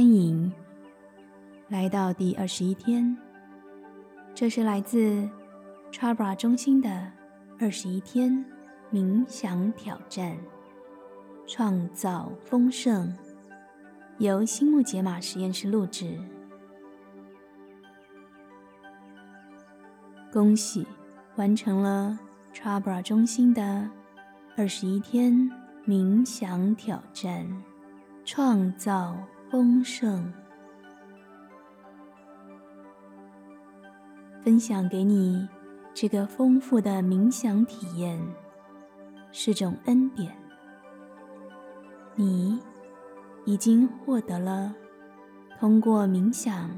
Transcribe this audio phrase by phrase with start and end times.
[0.00, 0.50] 欢迎，
[1.68, 3.14] 来到第二十一天。
[4.34, 5.28] 这是来自
[5.92, 7.12] Chabra 中心的
[7.58, 8.42] 二十一天
[8.90, 10.38] 冥想挑战，
[11.46, 13.14] 创造丰盛，
[14.16, 16.18] 由星木解码实验室录制。
[20.32, 20.86] 恭喜
[21.36, 22.18] 完成了
[22.54, 23.86] Chabra 中心的
[24.56, 25.34] 二十一天
[25.86, 27.46] 冥想挑战，
[28.24, 29.14] 创造
[29.50, 30.32] 丰盛。
[34.40, 35.48] 分享给你
[35.92, 38.24] 这个丰富的冥想体验，
[39.32, 40.32] 是种恩典。
[42.14, 42.60] 你
[43.44, 44.72] 已经获得了
[45.58, 46.70] 通过冥想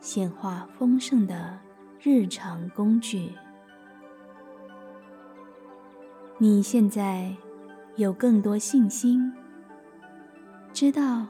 [0.00, 1.56] 显化丰盛的
[2.00, 3.32] 日常工具。
[6.38, 7.32] 你现在
[7.94, 9.32] 有更多信心，
[10.72, 11.26] 知道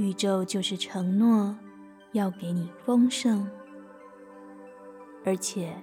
[0.00, 1.54] 宇宙就是承诺
[2.12, 3.46] 要给你丰盛。
[5.26, 5.76] 而且，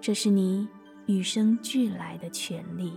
[0.00, 0.66] 这是你
[1.04, 2.94] 与生俱来的权利。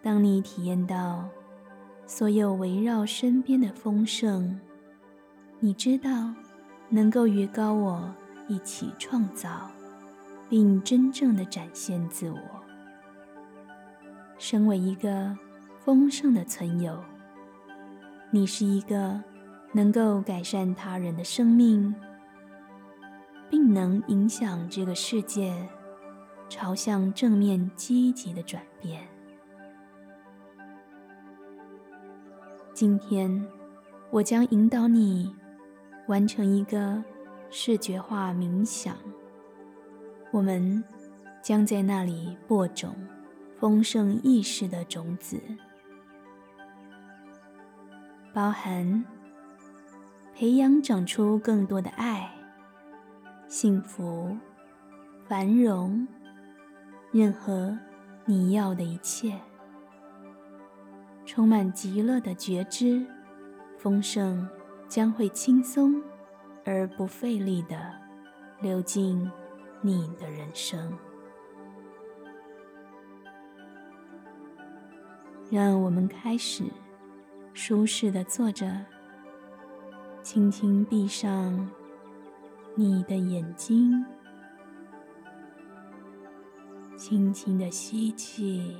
[0.00, 1.28] 当你体验到
[2.06, 4.60] 所有围绕身边的丰盛，
[5.58, 6.32] 你知道
[6.88, 8.14] 能够与高我
[8.46, 9.68] 一起创造，
[10.48, 12.38] 并真正的展现自我，
[14.38, 15.36] 身为一个
[15.84, 16.98] 丰盛的存有。
[18.30, 19.20] 你是一个
[19.72, 21.94] 能够改善他人的生命。
[23.50, 25.52] 并能影响这个世界
[26.48, 29.02] 朝向正面积极的转变。
[32.72, 33.44] 今天，
[34.10, 35.34] 我将引导你
[36.06, 37.02] 完成一个
[37.50, 38.96] 视觉化冥想。
[40.30, 40.82] 我们
[41.42, 42.94] 将在那里播种
[43.58, 45.40] 丰盛意识的种子，
[48.32, 49.04] 包含
[50.34, 52.30] 培养长出更多的爱。
[53.48, 54.36] 幸福、
[55.26, 56.06] 繁荣，
[57.10, 57.76] 任何
[58.24, 59.36] 你要的一切，
[61.26, 63.04] 充满极乐的觉知，
[63.76, 64.48] 丰盛
[64.88, 66.00] 将会轻松
[66.64, 67.92] 而不费力的
[68.60, 69.28] 流进
[69.80, 70.96] 你的人生。
[75.50, 76.62] 让我们开始，
[77.52, 78.84] 舒适的坐着，
[80.22, 81.68] 轻轻闭上。
[82.76, 84.02] 你的眼睛，
[86.96, 88.76] 轻轻的吸气，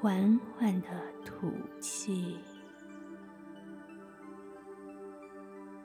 [0.00, 0.88] 缓缓的
[1.24, 2.36] 吐气，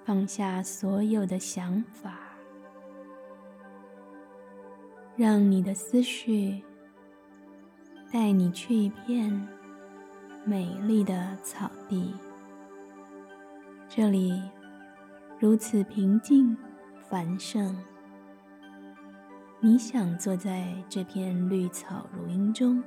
[0.03, 2.19] 放下所有的想法，
[5.15, 6.61] 让你的思绪
[8.11, 9.47] 带你去一片
[10.43, 12.15] 美丽的草地。
[13.87, 14.41] 这里
[15.37, 16.57] 如此平静
[17.07, 17.77] 繁盛，
[19.59, 22.83] 你想坐在这片绿草如茵中，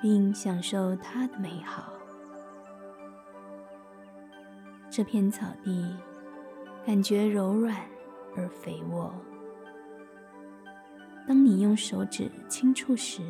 [0.00, 1.92] 并享受它的美好。
[4.88, 5.94] 这片草地
[6.86, 7.76] 感觉柔软
[8.34, 9.12] 而肥沃，
[11.28, 13.22] 当你用手指轻触时，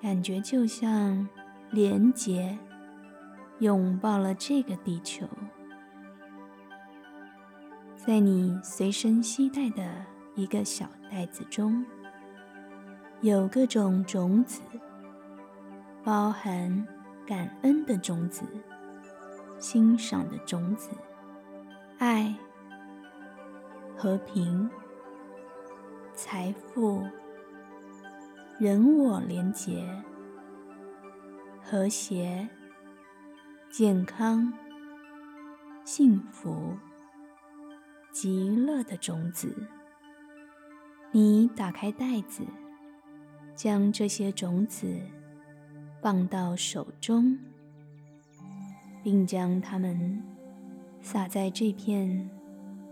[0.00, 1.28] 感觉就像
[1.72, 2.56] 连结。
[3.58, 5.26] 拥抱了这个地球，
[7.94, 9.82] 在你随身携带的
[10.34, 11.84] 一个小袋子中，
[13.20, 14.62] 有各种种子，
[16.02, 16.86] 包含
[17.26, 18.44] 感恩的种子、
[19.58, 20.88] 欣赏的种子、
[21.98, 22.34] 爱、
[23.94, 24.70] 和平、
[26.14, 27.04] 财富、
[28.60, 29.82] 人我连结、
[31.62, 32.46] 和谐。
[33.70, 34.52] 健康、
[35.82, 36.76] 幸福、
[38.12, 39.66] 极乐的种子。
[41.10, 42.42] 你打开袋子，
[43.54, 45.00] 将这些种子
[46.02, 47.38] 放到手中，
[49.02, 50.22] 并将它们
[51.00, 52.28] 撒在这片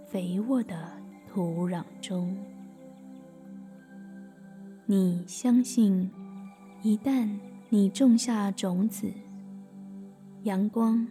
[0.07, 0.93] 肥沃的
[1.27, 2.35] 土壤中。
[4.91, 6.11] 你相信，
[6.83, 7.29] 一旦
[7.69, 9.13] 你种下种子，
[10.45, 11.07] 阳光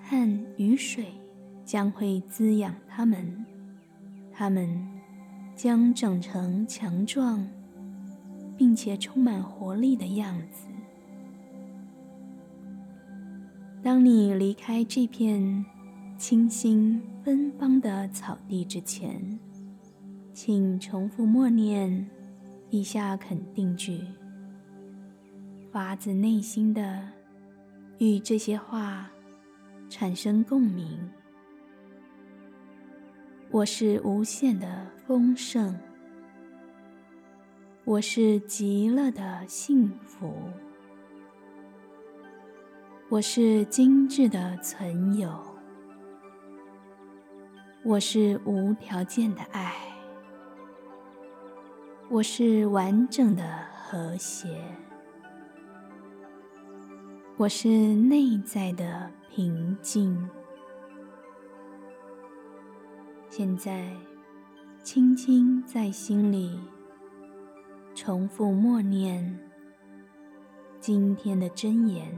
[0.00, 1.04] 和雨水
[1.66, 3.44] 将会滋养它们，
[4.32, 4.88] 它们
[5.54, 7.46] 将长成强壮
[8.56, 10.66] 并且充满活力的样子。
[13.82, 15.62] 当你离开这片
[16.16, 19.38] 清新芬芳的草地之前，
[20.32, 22.08] 请重复默念
[22.72, 24.00] 以下肯定句：
[25.70, 27.06] 发自内心的
[27.98, 29.10] 与这些话
[29.90, 30.98] 产生共鸣。
[33.50, 35.78] 我是无限的丰盛，
[37.84, 40.32] 我是极乐的幸福，
[43.10, 45.38] 我是精致的存有，
[47.84, 49.74] 我是无条件的爱，
[52.12, 53.42] 我是完整的
[53.74, 54.62] 和谐，
[57.38, 60.28] 我是内在的平静。
[63.30, 63.96] 现在，
[64.82, 66.60] 轻轻在心里
[67.94, 69.40] 重复默念
[70.80, 72.14] 今天的真言，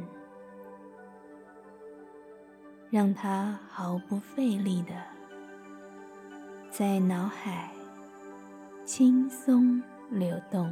[2.91, 4.95] 让它毫不费力的
[6.69, 7.71] 在脑海
[8.85, 10.71] 轻松流动。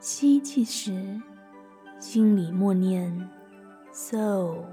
[0.00, 1.20] 吸气时，
[2.00, 3.30] 心里默念
[3.92, 4.64] “so”。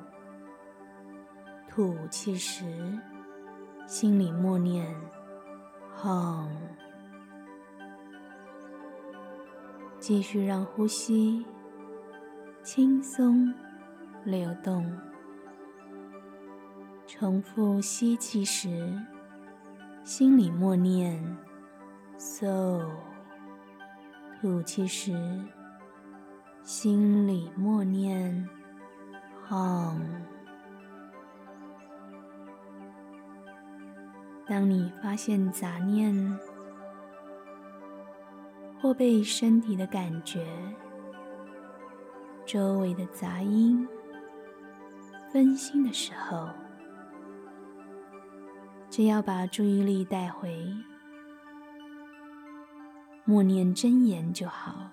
[1.69, 2.65] 吐气时，
[3.85, 4.95] 心里默念
[6.01, 6.49] “home”，
[9.99, 11.45] 继续让呼吸
[12.63, 13.53] 轻松
[14.23, 14.91] 流动。
[17.05, 18.99] 重复吸气时，
[20.03, 21.17] 心里默念
[22.17, 22.81] “so”，
[24.41, 25.13] 吐气时，
[26.61, 28.49] 心里默念
[29.47, 30.03] “home”。
[34.45, 36.37] 当你发现杂念
[38.81, 40.45] 或被身体的感觉、
[42.45, 43.87] 周围的杂音
[45.31, 46.49] 分心的时候，
[48.93, 50.71] 只要把注意力带回，
[53.25, 54.91] 默念真言就好。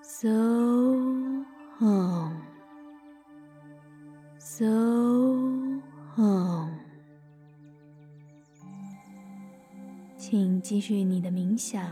[0.00, 0.28] So
[1.80, 2.36] home,
[4.38, 4.64] so
[6.14, 6.78] home.
[10.16, 11.84] 请继续你的冥想，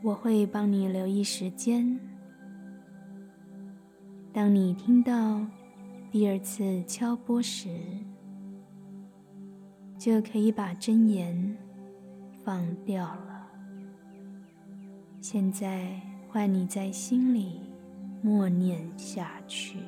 [0.00, 1.98] 我会帮你留意时间。
[4.32, 5.44] 当你听到
[6.12, 7.70] 第二次敲拨时，
[9.96, 11.56] 就可以把真言
[12.44, 13.48] 放掉了。
[15.22, 15.98] 现在
[16.28, 17.62] 换你在心里
[18.20, 19.78] 默念下去。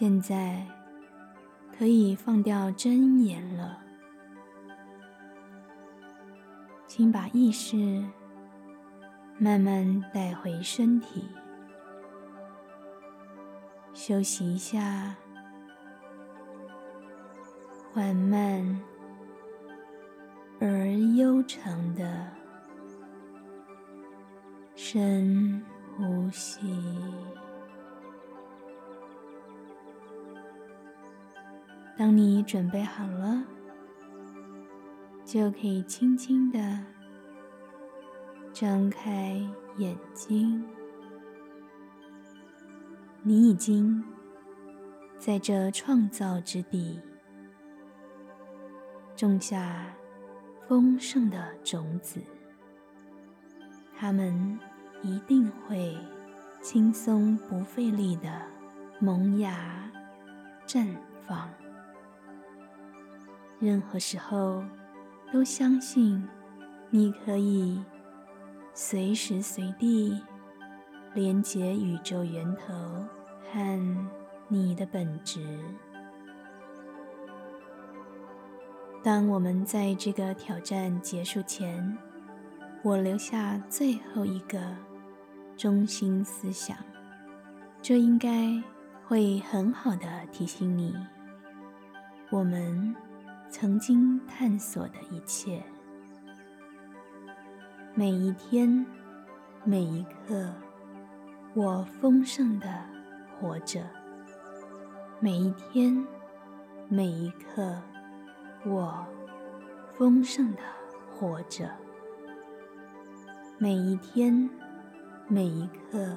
[0.00, 0.64] 现在
[1.76, 3.82] 可以放掉真言了，
[6.86, 8.04] 请把意识
[9.38, 11.28] 慢慢带回身体，
[13.92, 15.16] 休息一下，
[17.92, 18.80] 缓慢
[20.60, 20.86] 而
[21.16, 22.24] 悠长的
[24.76, 25.60] 深
[25.96, 26.60] 呼吸。
[31.98, 33.42] 当你准备好了，
[35.24, 36.78] 就可以轻轻的
[38.52, 39.44] 张开
[39.78, 40.64] 眼睛。
[43.24, 44.04] 你已经
[45.18, 47.00] 在这创造之地
[49.16, 49.92] 种下
[50.68, 52.22] 丰盛的种子，
[53.96, 54.56] 它们
[55.02, 55.98] 一定会
[56.62, 58.40] 轻松不费力的
[59.00, 59.90] 萌芽
[60.64, 60.86] 绽
[61.26, 61.50] 放。
[63.60, 64.62] 任何时候，
[65.32, 66.26] 都相信
[66.90, 67.82] 你可以
[68.72, 70.16] 随时随地
[71.12, 72.72] 连接宇宙源头
[73.52, 74.06] 和
[74.46, 75.58] 你的本质。
[79.02, 81.98] 当我们在这个挑战结束前，
[82.84, 84.60] 我留下最后一个
[85.56, 86.76] 中心思想，
[87.82, 88.62] 这应该
[89.04, 90.94] 会很好的提醒你，
[92.30, 92.94] 我们。
[93.50, 95.62] 曾经探索的一切，
[97.94, 98.84] 每一天，
[99.64, 100.52] 每一刻，
[101.54, 102.68] 我丰盛的
[103.40, 103.82] 活着。
[105.18, 106.06] 每一天，
[106.88, 107.82] 每一刻，
[108.66, 109.04] 我
[109.96, 110.60] 丰盛的
[111.10, 111.70] 活着。
[113.58, 114.48] 每一天，
[115.26, 116.16] 每一刻，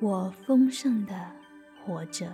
[0.00, 1.14] 我丰盛的
[1.84, 2.32] 活着。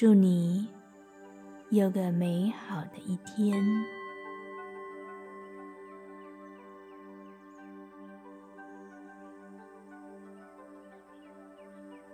[0.00, 0.64] 祝你
[1.70, 3.60] 有个美好的一天。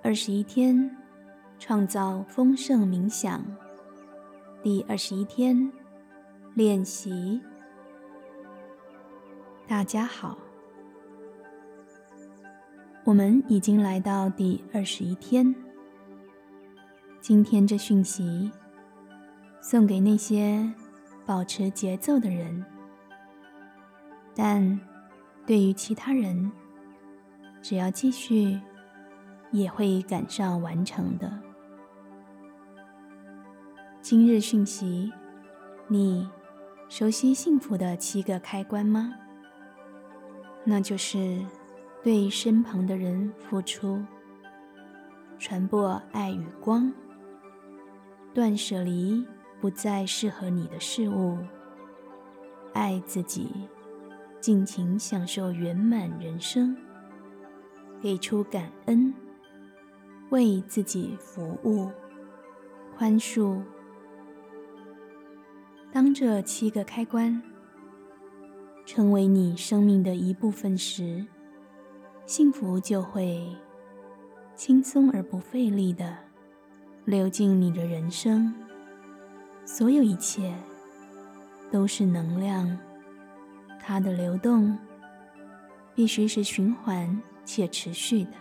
[0.03, 0.97] 二十一天
[1.59, 3.45] 创造丰盛冥想，
[4.63, 5.71] 第二十一天
[6.55, 7.39] 练习。
[9.69, 10.39] 大家好，
[13.05, 15.55] 我们已经来到第二十一天。
[17.27, 18.53] 今天这讯息
[19.59, 20.71] 送给那些
[21.25, 22.63] 保持节奏的人，
[24.35, 24.79] 但
[25.47, 26.53] 对于其他人，
[27.63, 28.61] 只要继续，
[29.53, 31.33] 也会赶上完成的。
[34.03, 35.11] 今日讯息，
[35.89, 36.29] 你
[36.91, 39.15] 熟悉幸福的七个开关吗？
[40.63, 41.41] 那就是
[42.03, 44.05] 对身旁的人付出，
[45.39, 46.93] 传播爱与光。
[48.35, 49.25] 断舍离
[49.61, 51.39] 不再适合你的事物，
[52.73, 53.49] 爱自己，
[54.41, 56.77] 尽情享受圆满人生，
[58.03, 59.15] 给出感恩，
[60.31, 61.89] 为自己服务，
[62.97, 63.63] 宽恕。
[65.93, 67.41] 当这七个开关
[68.85, 71.25] 成为你生命的一部分时，
[72.27, 73.57] 幸福就会
[74.57, 76.24] 轻松而不费力的。
[77.05, 78.55] 流进你的人生，
[79.67, 80.55] 所有一切
[81.71, 82.79] 都是能量，
[83.79, 84.79] 它的流动
[85.95, 88.33] 必须是循环且持续的，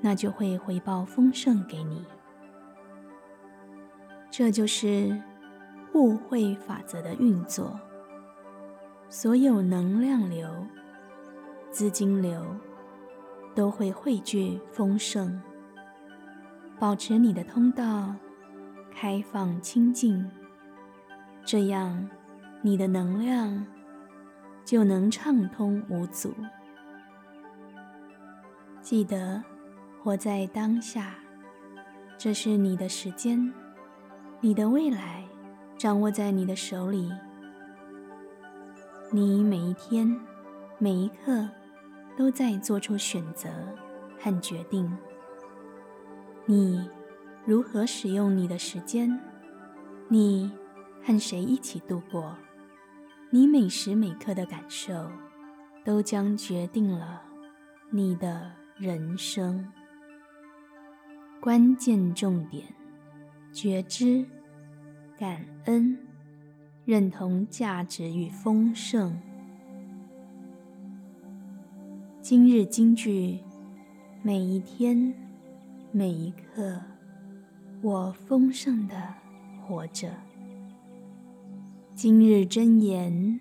[0.00, 2.04] 那就会回报丰盛给你。
[4.28, 5.16] 这就是
[5.92, 7.78] 互惠法则的运作，
[9.08, 10.48] 所有能量流、
[11.70, 12.44] 资金流
[13.54, 15.40] 都会汇聚丰盛。
[16.78, 18.14] 保持你的通道
[18.94, 20.30] 开放清净，
[21.44, 22.08] 这样
[22.62, 23.66] 你的能量
[24.64, 26.32] 就能畅通无阻。
[28.80, 29.42] 记得
[30.02, 31.16] 活在当下，
[32.16, 33.52] 这是你的时间，
[34.40, 35.24] 你的未来
[35.76, 37.10] 掌握在你的手里。
[39.10, 40.16] 你每一天、
[40.78, 41.48] 每一刻
[42.16, 43.48] 都在做出选择
[44.20, 44.96] 和决定。
[46.50, 46.80] 你
[47.44, 49.20] 如何使用你的时间？
[50.08, 50.50] 你
[51.04, 52.34] 和谁一起度过？
[53.28, 55.10] 你每时每刻的感受，
[55.84, 57.20] 都将决定了
[57.90, 59.70] 你的人生。
[61.38, 62.64] 关键重点：
[63.52, 64.24] 觉知、
[65.18, 65.98] 感恩、
[66.86, 69.20] 认同价值与丰盛。
[72.22, 73.40] 今日金句：
[74.22, 75.14] 每一天，
[75.90, 76.78] 每一刻，
[77.80, 78.94] 我丰盛的
[79.66, 80.10] 活着。
[81.94, 83.40] 今日真言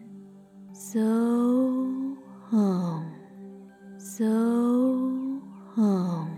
[0.73, 0.99] ：So
[2.49, 4.23] home，So
[5.75, 6.29] home。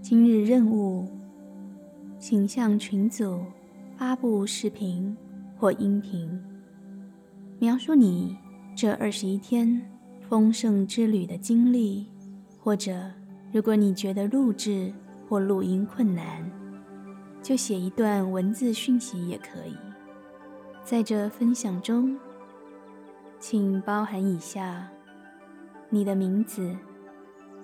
[0.00, 1.08] 今日任务，
[2.18, 3.40] 请向群组
[3.96, 5.16] 发布视频
[5.58, 6.40] 或音频，
[7.58, 8.36] 描述你
[8.76, 9.82] 这二十一天。
[10.26, 12.06] 丰盛之旅的经历，
[12.58, 13.10] 或者
[13.54, 14.92] 如果你觉得录制
[15.28, 16.50] 或录音困难，
[17.40, 19.76] 就写一段文字讯息也可以。
[20.82, 22.18] 在这分享中，
[23.38, 24.88] 请包含以下：
[25.88, 26.76] 你的名字，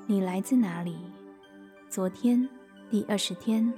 [0.07, 0.97] 你来自哪里？
[1.89, 2.49] 昨天
[2.89, 3.75] 第二十天，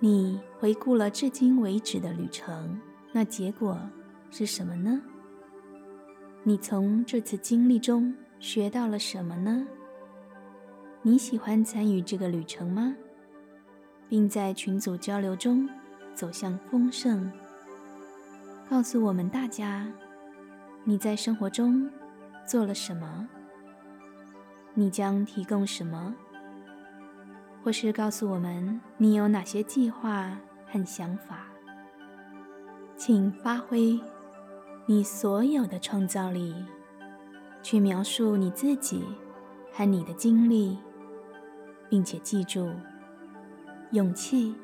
[0.00, 2.80] 你回顾了至今为止的旅程，
[3.12, 3.78] 那结果
[4.32, 5.00] 是什么呢？
[6.42, 9.64] 你从这次经历中学到了什么呢？
[11.04, 12.94] 你喜欢参与这个旅程吗？
[14.08, 15.68] 并在群组交流中
[16.14, 17.28] 走向丰盛。
[18.70, 19.84] 告诉我们大家，
[20.84, 21.90] 你在生活中
[22.46, 23.28] 做了什么？
[24.74, 26.14] 你将提供什么？
[27.64, 31.48] 或是告诉我们你有哪些计划和想法？
[32.96, 33.98] 请发挥。
[34.86, 36.54] 你所有的创造力，
[37.60, 39.04] 去描述你自己
[39.72, 40.76] 和你的经历，
[41.92, 42.70] 并且记住，
[43.90, 44.54] 勇气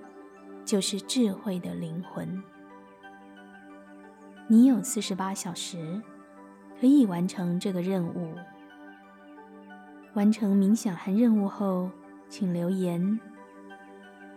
[0.65, 2.43] 就是智慧的灵魂。
[4.47, 6.01] 你有四十八小时
[6.81, 8.35] 可以完成这个任务。
[10.15, 11.91] 完成冥想和任务后，
[12.31, 13.21] 请留言。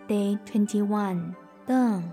[0.10, 1.34] Day twenty one
[1.66, 2.04] done。